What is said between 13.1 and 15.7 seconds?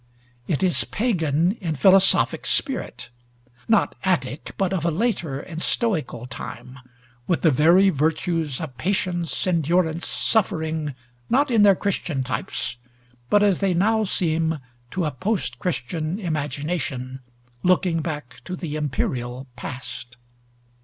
but as they now seem to a post